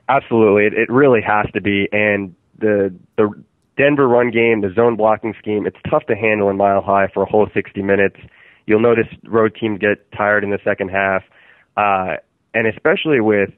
Absolutely, 0.09 0.65
it, 0.65 0.73
it 0.73 0.89
really 0.91 1.21
has 1.21 1.45
to 1.53 1.61
be. 1.61 1.87
And 1.91 2.35
the 2.57 2.93
the 3.17 3.31
Denver 3.77 4.07
run 4.07 4.31
game, 4.31 4.61
the 4.61 4.73
zone 4.73 4.95
blocking 4.95 5.33
scheme, 5.39 5.65
it's 5.65 5.77
tough 5.89 6.05
to 6.07 6.15
handle 6.15 6.49
in 6.49 6.57
Mile 6.57 6.81
High 6.81 7.07
for 7.13 7.23
a 7.23 7.25
whole 7.25 7.47
60 7.53 7.81
minutes. 7.81 8.17
You'll 8.67 8.81
notice 8.81 9.07
road 9.25 9.55
teams 9.59 9.79
get 9.79 10.11
tired 10.11 10.43
in 10.43 10.51
the 10.51 10.59
second 10.63 10.89
half, 10.89 11.23
uh, 11.77 12.17
and 12.53 12.67
especially 12.67 13.21
with 13.21 13.49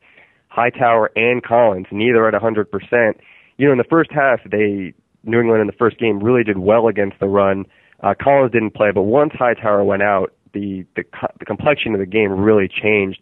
Hightower 0.54 1.10
and 1.16 1.44
Collins, 1.44 1.88
neither 1.92 2.28
at 2.28 2.40
100%. 2.40 3.14
You 3.58 3.66
know, 3.66 3.72
in 3.72 3.80
the 3.80 3.84
first 3.90 4.12
half, 4.12 4.40
they 4.50 4.94
New 5.24 5.40
England 5.40 5.62
in 5.62 5.68
the 5.68 5.74
first 5.74 5.98
game 5.98 6.22
really 6.22 6.44
did 6.44 6.60
well 6.60 6.88
against 6.88 7.20
the 7.20 7.28
run. 7.28 7.66
Uh, 8.04 8.14
Collins 8.22 8.52
didn't 8.52 8.76
play, 8.76 8.92
but 8.94 9.04
once 9.04 9.32
Hightower 9.34 9.84
went 9.84 10.04
out, 10.04 10.34
the 10.54 10.86
the, 10.96 11.04
the 11.40 11.46
complexion 11.46 11.94
of 11.94 12.00
the 12.00 12.06
game 12.06 12.32
really 12.32 12.68
changed, 12.68 13.20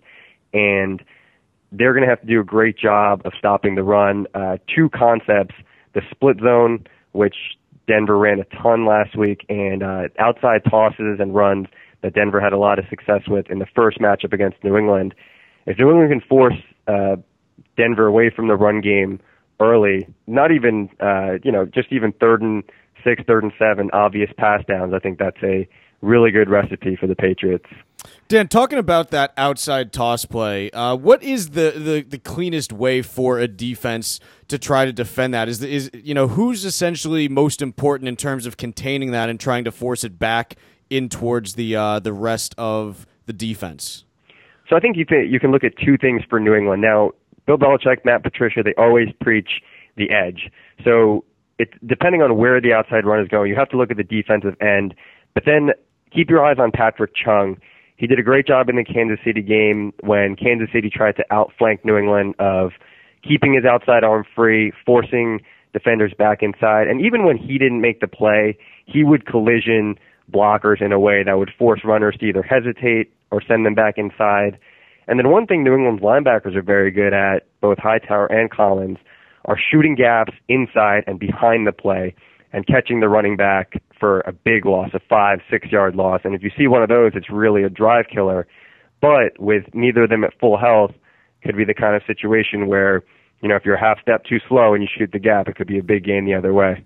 and 0.52 1.02
they're 1.72 1.94
going 1.94 2.04
to 2.04 2.10
have 2.10 2.20
to 2.20 2.28
do 2.28 2.42
a 2.42 2.44
great 2.44 2.78
job 2.78 3.22
of 3.24 3.32
stopping 3.38 3.76
the 3.76 3.84
run. 3.84 4.28
Uh, 4.34 4.58
two 4.76 4.90
concepts: 4.90 5.56
the 5.94 6.02
split 6.12 6.38
zone, 6.44 6.86
which 7.14 7.36
Denver 7.88 8.18
ran 8.18 8.40
a 8.40 8.62
ton 8.62 8.86
last 8.86 9.16
week, 9.16 9.46
and 9.48 9.84
uh, 9.84 10.04
outside 10.20 10.64
tosses 10.70 11.20
and 11.20 11.34
runs 11.34 11.68
that 12.02 12.14
Denver 12.14 12.42
had 12.42 12.52
a 12.52 12.58
lot 12.58 12.78
of 12.78 12.86
success 12.90 13.22
with 13.28 13.50
in 13.50 13.60
the 13.60 13.68
first 13.74 14.00
matchup 14.00 14.34
against 14.34 14.62
New 14.66 14.76
England. 14.76 15.16
If 15.66 15.78
New 15.78 15.92
England 15.92 16.10
can 16.10 16.22
force 16.28 16.56
uh, 16.92 17.16
Denver 17.78 18.08
away 18.08 18.30
from 18.36 18.48
the 18.48 18.56
run 18.56 18.82
game 18.82 19.20
early, 19.60 20.08
not 20.28 20.52
even 20.52 20.90
uh, 21.00 21.34
you 21.44 21.52
know 21.52 21.66
just 21.66 21.92
even 21.92 22.12
third 22.14 22.42
and 22.42 22.64
six, 23.04 23.24
third 23.28 23.44
and 23.44 23.54
seven, 23.58 23.90
obvious 23.94 24.30
pass 24.38 24.64
downs. 24.68 24.94
I 24.94 25.00
think 25.00 25.20
that's 25.20 25.42
a 25.44 25.68
really 26.02 26.32
good 26.32 26.50
recipe 26.50 26.96
for 26.96 27.08
the 27.08 27.16
Patriots. 27.16 27.66
Dan, 28.28 28.48
talking 28.48 28.80
about 28.80 29.12
that 29.12 29.34
outside 29.38 29.94
toss 29.94 30.26
play, 30.26 30.72
uh, 30.72 30.96
what 30.96 31.22
is 31.22 31.52
the, 31.52 31.74
the, 31.76 32.02
the 32.02 32.18
cleanest 32.18 32.74
way 32.74 33.02
for 33.02 33.40
a 33.40 33.48
defense 33.48 34.20
to 34.48 34.58
try 34.58 34.86
to 34.86 34.94
defend 34.94 35.34
that? 35.34 35.48
Is 35.48 35.62
is 35.62 35.92
you 35.94 36.14
know 36.14 36.28
who's 36.28 36.66
essentially 36.66 37.28
most 37.28 37.62
important 37.62 38.08
in 38.08 38.16
terms 38.16 38.46
of 38.46 38.58
containing 38.58 39.12
that 39.12 39.30
and 39.30 39.40
trying 39.40 39.64
to 39.66 39.72
force 39.72 40.04
it 40.04 40.18
back 40.18 40.56
in 40.90 41.10
towards 41.10 41.54
the 41.54 41.76
uh, 41.76 42.00
the 42.00 42.14
rest 42.14 42.56
of 42.58 43.06
the 43.26 43.34
defense? 43.34 44.06
So 44.72 44.78
I 44.78 44.80
think 44.80 44.96
you 44.96 45.06
can 45.06 45.28
you 45.30 45.40
can 45.40 45.52
look 45.52 45.66
at 45.66 45.74
two 45.78 45.98
things 45.98 46.22
for 46.30 46.40
New 46.40 46.56
England 46.56 46.82
now. 46.82 47.12
Bill 47.46 47.58
Belichick, 47.58 48.06
Matt 48.06 48.24
Patricia, 48.24 48.64
they 48.64 48.74
always 48.78 49.10
preach 49.20 49.62
the 49.98 50.10
edge. 50.10 50.50
So 50.86 51.26
it's 51.60 51.74
depending 51.86 52.22
on 52.22 52.38
where 52.38 52.62
the 52.62 52.72
outside 52.72 53.06
run 53.06 53.22
is 53.22 53.28
going, 53.28 53.50
you 53.50 53.58
have 53.58 53.68
to 53.70 53.78
look 53.78 53.92
at 53.92 53.98
the 53.98 54.04
defensive 54.04 54.56
end. 54.62 54.96
But 55.34 55.44
then 55.46 55.72
keep 56.14 56.30
your 56.30 56.46
eyes 56.46 56.56
on 56.58 56.72
Patrick 56.72 57.12
Chung. 57.14 57.58
He 57.98 58.08
did 58.08 58.18
a 58.18 58.24
great 58.24 58.48
job 58.48 58.70
in 58.70 58.78
the 58.78 58.86
Kansas 58.86 59.20
City 59.26 59.42
game 59.42 59.92
when 60.02 60.38
Kansas 60.38 60.70
City 60.74 60.90
tried 60.90 61.18
to 61.18 61.26
outflank 61.32 61.84
New 61.84 61.98
England 61.98 62.36
of 62.40 62.72
keeping 63.28 63.54
his 63.54 63.66
outside 63.66 64.06
arm 64.06 64.24
free, 64.34 64.72
forcing 64.86 65.42
defenders 65.74 66.14
back 66.18 66.42
inside. 66.42 66.88
And 66.88 67.02
even 67.02 67.26
when 67.26 67.38
he 67.38 67.58
didn't 67.58 67.82
make 67.82 68.00
the 68.00 68.08
play, 68.08 68.58
he 68.86 69.04
would 69.04 69.26
collision 69.26 69.96
blockers 70.32 70.82
in 70.82 70.92
a 70.92 71.00
way 71.00 71.24
that 71.24 71.38
would 71.38 71.52
force 71.58 71.82
runners 71.84 72.16
to 72.20 72.26
either 72.26 72.42
hesitate 72.42 73.12
or 73.32 73.42
send 73.48 73.66
them 73.66 73.76
back 73.76 73.98
inside. 73.98 74.58
And 75.08 75.20
then 75.20 75.30
one 75.30 75.48
thing 75.48 75.64
New 75.64 75.76
England's 75.76 76.04
linebackers 76.04 76.56
are 76.56 76.62
very 76.62 76.92
good 76.92 77.14
at, 77.14 77.48
both 77.60 77.78
Hightower 77.78 78.28
and 78.28 78.50
Collins, 78.50 78.98
are 79.46 79.58
shooting 79.58 79.96
gaps 79.96 80.34
inside 80.48 81.04
and 81.08 81.20
behind 81.20 81.66
the 81.66 81.72
play 81.72 82.16
and 82.54 82.68
catching 82.68 83.00
the 83.00 83.10
running 83.10 83.38
back 83.38 83.82
for 84.00 84.20
a 84.22 84.32
big 84.32 84.66
loss, 84.66 84.90
a 84.94 85.00
five, 85.10 85.40
six 85.50 85.72
yard 85.72 85.96
loss. 85.96 86.22
And 86.24 86.36
if 86.36 86.44
you 86.44 86.52
see 86.58 86.68
one 86.68 86.84
of 86.84 86.90
those, 86.90 87.12
it's 87.16 87.30
really 87.30 87.64
a 87.64 87.70
drive 87.70 88.06
killer. 88.14 88.48
But 89.02 89.40
with 89.40 89.64
neither 89.74 90.04
of 90.04 90.10
them 90.10 90.24
at 90.24 90.38
full 90.40 90.58
health, 90.58 90.92
could 91.44 91.58
be 91.58 91.66
the 91.66 91.74
kind 91.74 91.96
of 91.96 92.04
situation 92.06 92.68
where, 92.68 93.04
you 93.42 93.50
know, 93.50 93.56
if 93.56 93.66
you're 93.66 93.76
a 93.76 93.80
half 93.80 94.00
step 94.02 94.24
too 94.26 94.38
slow 94.48 94.74
and 94.74 94.84
you 94.84 94.90
shoot 94.96 95.12
the 95.12 95.20
gap, 95.20 95.48
it 95.48 95.56
could 95.56 95.68
be 95.68 95.80
a 95.80 95.84
big 95.84 96.04
gain 96.04 96.26
the 96.26 96.36
other 96.36 96.54
way. 96.54 96.86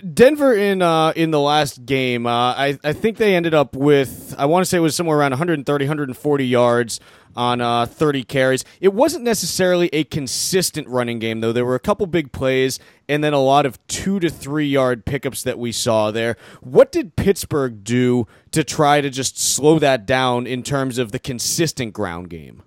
Denver 0.00 0.54
in 0.54 0.82
uh, 0.82 1.12
in 1.16 1.30
the 1.30 1.40
last 1.40 1.84
game, 1.84 2.26
uh, 2.26 2.54
I 2.54 2.78
I 2.82 2.92
think 2.92 3.16
they 3.16 3.34
ended 3.34 3.54
up 3.54 3.74
with 3.76 4.34
I 4.38 4.46
want 4.46 4.64
to 4.64 4.68
say 4.68 4.78
it 4.78 4.80
was 4.80 4.96
somewhere 4.96 5.18
around 5.18 5.32
130, 5.32 5.84
140 5.84 6.46
yards 6.46 7.00
on 7.36 7.60
uh, 7.60 7.86
30 7.86 8.24
carries. 8.24 8.64
It 8.80 8.92
wasn't 8.92 9.24
necessarily 9.24 9.88
a 9.92 10.04
consistent 10.04 10.88
running 10.88 11.18
game 11.18 11.40
though. 11.40 11.52
There 11.52 11.64
were 11.64 11.74
a 11.74 11.80
couple 11.80 12.06
big 12.06 12.32
plays 12.32 12.78
and 13.08 13.22
then 13.22 13.32
a 13.32 13.40
lot 13.40 13.66
of 13.66 13.84
two 13.86 14.20
to 14.20 14.30
three 14.30 14.66
yard 14.66 15.04
pickups 15.04 15.42
that 15.42 15.58
we 15.58 15.72
saw 15.72 16.10
there. 16.10 16.36
What 16.60 16.92
did 16.92 17.16
Pittsburgh 17.16 17.84
do 17.84 18.26
to 18.52 18.64
try 18.64 19.00
to 19.00 19.10
just 19.10 19.38
slow 19.38 19.78
that 19.78 20.06
down 20.06 20.46
in 20.46 20.62
terms 20.62 20.98
of 20.98 21.12
the 21.12 21.18
consistent 21.18 21.92
ground 21.92 22.30
game? 22.30 22.62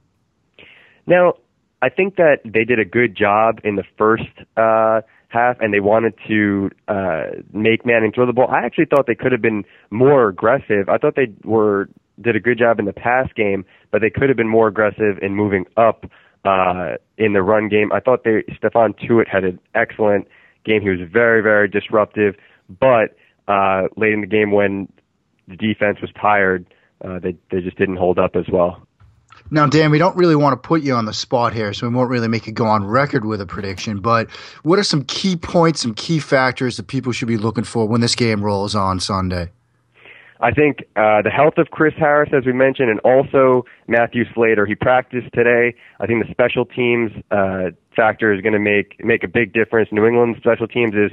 Now, 1.05 1.33
I 1.81 1.89
think 1.89 2.15
that 2.15 2.37
they 2.45 2.63
did 2.63 2.79
a 2.79 2.85
good 2.85 3.15
job 3.15 3.59
in 3.65 3.75
the 3.75 3.83
first. 3.97 4.23
Half 5.33 5.57
and 5.61 5.73
they 5.73 5.79
wanted 5.79 6.13
to 6.27 6.69
uh, 6.87 7.23
make 7.53 7.87
Manning 7.87 8.11
throw 8.11 8.27
the 8.27 8.33
ball. 8.33 8.47
I 8.51 8.63
actually 8.63 8.85
thought 8.85 9.07
they 9.07 9.15
could 9.15 9.31
have 9.31 9.41
been 9.41 9.63
more 9.89 10.29
aggressive. 10.29 10.89
I 10.89 10.99
thought 10.99 11.15
they 11.15 11.33
were 11.43 11.89
did 12.21 12.35
a 12.35 12.39
good 12.39 12.59
job 12.59 12.77
in 12.77 12.85
the 12.85 12.93
pass 12.93 13.27
game, 13.35 13.65
but 13.91 14.01
they 14.01 14.11
could 14.11 14.29
have 14.29 14.37
been 14.37 14.47
more 14.47 14.67
aggressive 14.67 15.17
in 15.23 15.35
moving 15.35 15.65
up 15.75 16.05
uh, 16.45 16.97
in 17.17 17.33
the 17.33 17.41
run 17.41 17.67
game. 17.67 17.91
I 17.91 17.99
thought 17.99 18.23
they 18.23 18.43
Stephon 18.53 18.93
Tuitt 18.99 19.27
had 19.27 19.43
an 19.43 19.59
excellent 19.73 20.27
game. 20.65 20.83
He 20.83 20.89
was 20.89 20.99
very 21.11 21.41
very 21.41 21.67
disruptive, 21.67 22.35
but 22.69 23.15
uh, 23.47 23.87
late 23.97 24.13
in 24.13 24.21
the 24.21 24.27
game 24.27 24.51
when 24.51 24.87
the 25.47 25.55
defense 25.55 25.97
was 25.99 26.11
tired, 26.21 26.67
uh, 27.03 27.17
they 27.17 27.35
they 27.49 27.61
just 27.61 27.77
didn't 27.79 27.97
hold 27.97 28.19
up 28.19 28.35
as 28.35 28.45
well. 28.53 28.85
Now, 29.53 29.67
Dan, 29.67 29.91
we 29.91 29.99
don't 29.99 30.17
really 30.17 30.35
want 30.35 30.53
to 30.53 30.67
put 30.67 30.81
you 30.81 30.95
on 30.95 31.05
the 31.05 31.13
spot 31.13 31.53
here, 31.53 31.73
so 31.73 31.87
we 31.87 31.93
won't 31.93 32.09
really 32.09 32.27
make 32.27 32.47
it 32.47 32.53
go 32.53 32.65
on 32.65 32.83
record 32.83 33.23
with 33.23 33.39
a 33.39 33.45
prediction. 33.45 33.99
But 33.99 34.31
what 34.63 34.79
are 34.79 34.83
some 34.83 35.03
key 35.03 35.35
points, 35.35 35.79
some 35.79 35.93
key 35.93 36.17
factors 36.17 36.77
that 36.77 36.87
people 36.87 37.11
should 37.11 37.27
be 37.27 37.37
looking 37.37 37.63
for 37.63 37.87
when 37.87 38.01
this 38.01 38.15
game 38.15 38.43
rolls 38.43 38.73
on 38.73 38.99
Sunday? 38.99 39.51
I 40.39 40.49
think 40.53 40.79
uh, 40.95 41.21
the 41.21 41.29
health 41.29 41.59
of 41.59 41.69
Chris 41.69 41.93
Harris, 41.99 42.31
as 42.35 42.47
we 42.47 42.51
mentioned, 42.51 42.89
and 42.89 42.99
also 43.01 43.63
Matthew 43.87 44.23
Slater. 44.33 44.65
He 44.65 44.73
practiced 44.73 45.31
today. 45.35 45.75
I 45.99 46.07
think 46.07 46.25
the 46.25 46.31
special 46.31 46.65
teams 46.65 47.11
uh, 47.29 47.69
factor 47.95 48.33
is 48.33 48.41
going 48.41 48.53
to 48.53 48.59
make 48.59 49.05
make 49.05 49.23
a 49.23 49.27
big 49.27 49.53
difference. 49.53 49.89
New 49.91 50.07
England 50.07 50.35
special 50.39 50.67
teams 50.67 50.95
has 50.95 51.11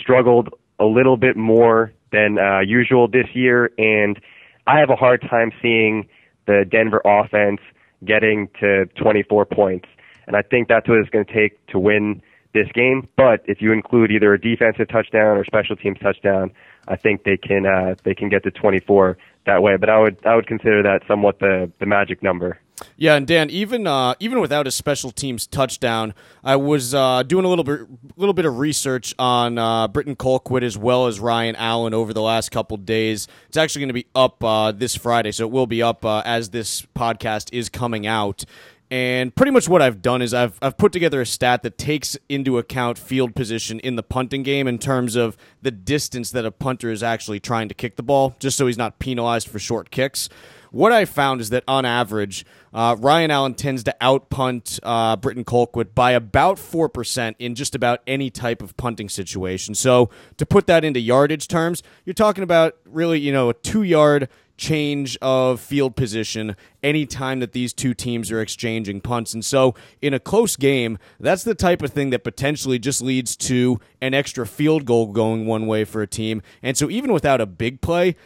struggled 0.00 0.48
a 0.80 0.84
little 0.84 1.16
bit 1.16 1.36
more 1.36 1.92
than 2.10 2.38
uh, 2.40 2.58
usual 2.58 3.06
this 3.06 3.28
year, 3.34 3.70
and 3.78 4.18
I 4.66 4.80
have 4.80 4.90
a 4.90 4.96
hard 4.96 5.24
time 5.30 5.52
seeing 5.62 6.08
the 6.48 6.64
Denver 6.68 7.00
offense 7.04 7.60
getting 8.04 8.48
to 8.58 8.86
24 8.96 9.44
points. 9.44 9.86
And 10.26 10.34
I 10.34 10.42
think 10.42 10.66
that's 10.68 10.88
what 10.88 10.98
it's 10.98 11.10
going 11.10 11.24
to 11.24 11.32
take 11.32 11.64
to 11.68 11.78
win 11.78 12.22
this 12.54 12.66
game. 12.74 13.06
But 13.16 13.42
if 13.44 13.60
you 13.60 13.72
include 13.72 14.10
either 14.10 14.32
a 14.32 14.40
defensive 14.40 14.88
touchdown 14.88 15.36
or 15.36 15.44
special 15.44 15.76
teams 15.76 15.98
touchdown, 16.00 16.50
I 16.88 16.96
think 16.96 17.24
they 17.24 17.36
can 17.36 17.66
uh, 17.66 17.94
they 18.02 18.14
can 18.14 18.28
get 18.30 18.42
to 18.44 18.50
24 18.50 19.18
that 19.46 19.62
way. 19.62 19.76
But 19.76 19.90
I 19.90 19.98
would 19.98 20.18
I 20.26 20.34
would 20.34 20.46
consider 20.46 20.82
that 20.82 21.02
somewhat 21.06 21.38
the 21.38 21.70
the 21.78 21.86
magic 21.86 22.22
number. 22.22 22.58
Yeah, 22.96 23.14
and 23.14 23.26
Dan, 23.26 23.50
even 23.50 23.86
uh, 23.86 24.14
even 24.20 24.40
without 24.40 24.66
a 24.66 24.70
special 24.70 25.10
teams 25.10 25.46
touchdown, 25.46 26.14
I 26.44 26.56
was 26.56 26.94
uh, 26.94 27.22
doing 27.22 27.44
a 27.44 27.48
little 27.48 27.64
bit 27.64 27.80
little 28.16 28.32
bit 28.32 28.44
of 28.44 28.58
research 28.58 29.14
on 29.18 29.58
uh, 29.58 29.88
Britton 29.88 30.16
Colquitt 30.16 30.62
as 30.62 30.76
well 30.76 31.06
as 31.06 31.20
Ryan 31.20 31.56
Allen 31.56 31.94
over 31.94 32.12
the 32.12 32.22
last 32.22 32.50
couple 32.50 32.76
days. 32.76 33.28
It's 33.48 33.56
actually 33.56 33.80
going 33.80 33.88
to 33.88 33.94
be 33.94 34.06
up 34.14 34.42
uh, 34.42 34.72
this 34.72 34.96
Friday, 34.96 35.32
so 35.32 35.44
it 35.44 35.50
will 35.50 35.66
be 35.66 35.82
up 35.82 36.04
uh, 36.04 36.22
as 36.24 36.50
this 36.50 36.82
podcast 36.94 37.50
is 37.52 37.68
coming 37.68 38.06
out. 38.06 38.44
And 38.90 39.34
pretty 39.34 39.52
much 39.52 39.68
what 39.68 39.82
I've 39.82 40.00
done 40.00 40.22
is 40.22 40.32
I've 40.32 40.58
I've 40.62 40.78
put 40.78 40.92
together 40.92 41.20
a 41.20 41.26
stat 41.26 41.62
that 41.62 41.76
takes 41.76 42.16
into 42.28 42.56
account 42.56 42.96
field 42.96 43.34
position 43.34 43.80
in 43.80 43.96
the 43.96 44.02
punting 44.02 44.42
game 44.42 44.66
in 44.66 44.78
terms 44.78 45.14
of 45.14 45.36
the 45.60 45.70
distance 45.70 46.30
that 46.30 46.46
a 46.46 46.50
punter 46.50 46.90
is 46.90 47.02
actually 47.02 47.38
trying 47.38 47.68
to 47.68 47.74
kick 47.74 47.96
the 47.96 48.02
ball, 48.02 48.34
just 48.38 48.56
so 48.56 48.66
he's 48.66 48.78
not 48.78 48.98
penalized 48.98 49.48
for 49.48 49.58
short 49.58 49.90
kicks. 49.90 50.30
What 50.70 50.92
I 50.92 51.04
found 51.04 51.40
is 51.40 51.50
that 51.50 51.64
on 51.66 51.84
average, 51.84 52.44
uh, 52.72 52.96
Ryan 52.98 53.30
Allen 53.30 53.54
tends 53.54 53.84
to 53.84 53.96
outpunt 54.00 54.78
uh, 54.82 55.16
Britton 55.16 55.44
Colquitt 55.44 55.94
by 55.94 56.12
about 56.12 56.56
4% 56.56 57.34
in 57.38 57.54
just 57.54 57.74
about 57.74 58.00
any 58.06 58.30
type 58.30 58.62
of 58.62 58.76
punting 58.76 59.08
situation. 59.08 59.74
So 59.74 60.10
to 60.36 60.46
put 60.46 60.66
that 60.66 60.84
into 60.84 61.00
yardage 61.00 61.48
terms, 61.48 61.82
you're 62.04 62.14
talking 62.14 62.44
about 62.44 62.76
really, 62.84 63.18
you 63.18 63.32
know, 63.32 63.50
a 63.50 63.54
two 63.54 63.82
yard 63.82 64.28
change 64.58 65.16
of 65.22 65.60
field 65.60 65.96
position 65.96 66.56
anytime 66.82 67.40
that 67.40 67.52
these 67.52 67.72
two 67.72 67.94
teams 67.94 68.30
are 68.30 68.40
exchanging 68.40 69.00
punts. 69.00 69.32
And 69.32 69.44
so, 69.44 69.74
in 70.02 70.12
a 70.12 70.18
close 70.18 70.56
game, 70.56 70.98
that's 71.18 71.44
the 71.44 71.54
type 71.54 71.80
of 71.80 71.92
thing 71.92 72.10
that 72.10 72.24
potentially 72.24 72.78
just 72.78 73.00
leads 73.00 73.36
to 73.36 73.80
an 74.02 74.12
extra 74.12 74.46
field 74.46 74.84
goal 74.84 75.06
going 75.06 75.46
one 75.46 75.66
way 75.66 75.84
for 75.84 76.02
a 76.02 76.06
team. 76.06 76.42
And 76.62 76.76
so, 76.76 76.90
even 76.90 77.12
without 77.12 77.40
a 77.40 77.46
big 77.46 77.80
play, 77.80 78.16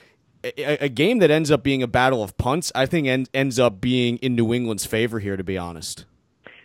a, 0.45 0.85
a 0.85 0.89
game 0.89 1.19
that 1.19 1.31
ends 1.31 1.51
up 1.51 1.63
being 1.63 1.83
a 1.83 1.87
battle 1.87 2.23
of 2.23 2.37
punts, 2.37 2.73
I 2.75 2.87
think 2.87 3.07
en- 3.07 3.27
ends 3.33 3.59
up 3.59 3.81
being 3.81 4.17
in 4.19 4.35
New 4.35 4.53
England's 4.53 4.87
favor 4.87 5.19
here, 5.19 5.37
to 5.37 5.45
be 5.45 5.59
honest. 5.59 6.05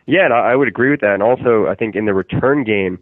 Yeah, 0.06 0.26
and 0.26 0.34
I 0.34 0.56
would 0.56 0.70
agree 0.70 0.90
with 0.90 1.02
that. 1.02 1.14
And 1.14 1.24
also, 1.24 1.68
I 1.68 1.76
think 1.76 1.96
in 1.96 2.06
the 2.06 2.14
return 2.14 2.64
game, 2.64 3.00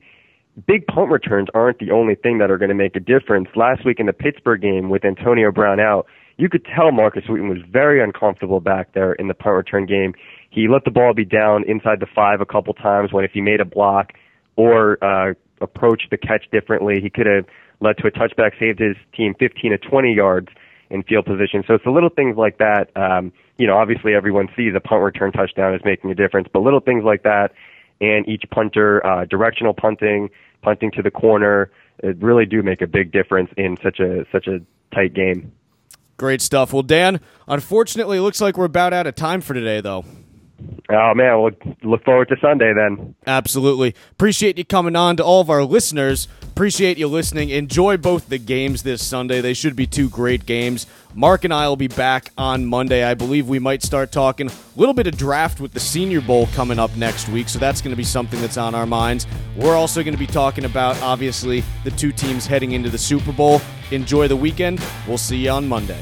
big 0.68 0.88
punt 0.88 1.12
returns 1.12 1.50
aren't 1.54 1.80
the 1.80 1.92
only 1.92 2.16
thing 2.16 2.40
that 2.40 2.50
are 2.50 2.58
going 2.58 2.70
to 2.70 2.76
make 2.76 2.96
a 2.96 3.00
difference. 3.00 3.48
Last 3.56 3.86
week 3.86 4.00
in 4.00 4.08
the 4.08 4.14
Pittsburgh 4.14 4.62
game 4.62 4.90
with 4.90 5.06
Antonio 5.06 5.52
Brown 5.52 5.80
out, 5.80 6.08
you 6.38 6.50
could 6.50 6.66
tell 6.66 6.92
Markus 6.92 7.24
Wheaton 7.30 7.48
was 7.48 7.60
very 7.70 8.04
uncomfortable 8.04 8.60
back 8.60 8.94
there 8.94 9.14
in 9.14 9.28
the 9.28 9.34
punt 9.34 9.56
return 9.56 9.86
game. 9.86 10.14
He 10.50 10.68
let 10.68 10.84
the 10.84 10.92
ball 10.92 11.14
be 11.14 11.26
down 11.26 11.64
inside 11.68 12.00
the 12.00 12.08
five 12.14 12.42
a 12.42 12.46
couple 12.46 12.74
times 12.74 13.14
when 13.14 13.24
if 13.24 13.32
he 13.32 13.42
made 13.42 13.62
a 13.62 13.66
block 13.66 14.14
or 14.56 14.98
uh, 15.04 15.34
approached 15.62 16.10
the 16.10 16.18
catch 16.18 16.50
differently, 16.52 17.00
he 17.02 17.10
could 17.10 17.28
have 17.28 17.46
led 17.82 17.98
to 17.98 18.08
a 18.08 18.12
touchback, 18.12 18.58
saved 18.60 18.80
his 18.80 18.96
team 19.16 19.36
15 19.38 19.72
to 19.72 19.78
20 19.78 20.14
yards 20.14 20.48
in 20.90 21.04
field 21.04 21.26
position. 21.26 21.64
So 21.68 21.76
it's 21.76 21.84
the 21.84 21.92
little 21.92 22.10
things 22.10 22.38
like 22.38 22.58
that. 22.60 22.90
Um, 22.96 23.32
you 23.58 23.68
know, 23.68 23.78
obviously 23.78 24.14
everyone 24.14 24.48
sees 24.56 24.74
a 24.76 24.80
punt 24.80 25.02
return 25.02 25.32
touchdown 25.32 25.74
is 25.74 25.82
making 25.84 26.12
a 26.12 26.16
difference, 26.16 26.48
but 26.52 26.60
little 26.62 26.80
things 26.80 27.04
like 27.04 27.24
that 27.24 27.54
and 28.02 28.28
each 28.28 28.44
punter, 28.52 29.06
uh, 29.06 29.26
directional 29.26 29.74
punting, 29.74 30.30
punting 30.62 30.92
to 30.92 31.02
the 31.02 31.12
corner, 31.12 31.72
it 32.00 32.18
really 32.22 32.46
do 32.46 32.62
make 32.62 32.82
a 32.82 32.88
big 32.88 33.12
difference 33.12 33.50
in 33.58 33.78
such 33.82 34.00
a 34.00 34.26
such 34.32 34.48
a 34.48 34.60
tight 34.94 35.14
game. 35.14 35.52
Great 36.18 36.42
stuff. 36.42 36.72
Well, 36.72 36.84
Dan, 36.84 37.20
unfortunately, 37.48 38.18
it 38.18 38.22
looks 38.22 38.40
like 38.40 38.58
we're 38.58 38.66
about 38.66 38.94
out 38.94 39.08
of 39.08 39.16
time 39.16 39.42
for 39.42 39.54
today, 39.54 39.82
though. 39.82 40.06
Oh 40.90 41.14
man, 41.16 41.42
we'll 41.42 41.52
look 41.84 42.04
forward 42.04 42.30
to 42.30 42.36
Sunday 42.40 42.72
then. 42.74 43.16
Absolutely. 43.26 43.96
Appreciate 44.12 44.58
you 44.58 44.66
coming 44.66 44.96
on 44.96 45.18
to 45.18 45.24
all 45.24 45.42
of 45.42 45.50
our 45.50 45.64
listeners. 45.64 46.28
Appreciate 46.44 46.98
you 46.98 47.08
listening. 47.08 47.50
Enjoy 47.50 47.98
both 47.98 48.30
the 48.30 48.38
games 48.38 48.84
this 48.84 49.04
Sunday. 49.04 49.42
They 49.42 49.54
should 49.54 49.76
be 49.76 49.88
two 49.88 50.10
great 50.10 50.46
games. 50.46 50.86
Mark 51.14 51.44
and 51.44 51.54
I 51.54 51.68
will 51.68 51.76
be 51.76 51.88
back 51.88 52.32
on 52.38 52.66
Monday. 52.66 53.04
I 53.04 53.14
believe 53.14 53.50
we 53.50 53.60
might 53.60 53.84
start 53.84 54.12
talking 54.12 54.48
a 54.48 54.54
little 54.76 54.94
bit 54.94 55.08
of 55.08 55.18
draft 55.18 55.60
with 55.60 55.74
the 55.74 55.80
Senior 55.80 56.22
Bowl 56.22 56.48
coming 56.54 56.80
up 56.80 56.96
next 56.96 57.28
week, 57.30 57.50
so 57.50 57.60
that's 57.60 57.82
going 57.82 57.92
to 57.92 57.98
be 57.98 58.04
something 58.04 58.40
that's 58.40 58.58
on 58.58 58.76
our 58.76 58.86
minds. 58.86 59.28
We're 59.58 59.76
also 59.76 60.04
going 60.04 60.14
to 60.14 60.20
be 60.20 60.28
talking 60.28 60.66
about, 60.66 61.02
obviously, 61.02 61.64
the 61.84 61.92
two 61.92 62.12
teams 62.12 62.46
heading 62.46 62.72
into 62.72 62.90
the 62.90 62.98
Super 62.98 63.32
Bowl. 63.32 63.60
Enjoy 63.92 64.28
the 64.28 64.36
weekend. 64.36 64.82
We'll 65.08 65.18
see 65.18 65.38
you 65.38 65.50
on 65.50 65.68
Monday. 65.68 66.00